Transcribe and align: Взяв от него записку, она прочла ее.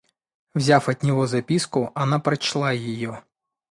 Взяв 0.55 0.89
от 0.89 1.03
него 1.03 1.27
записку, 1.27 1.91
она 1.93 2.17
прочла 2.19 2.71
ее. 2.71 3.21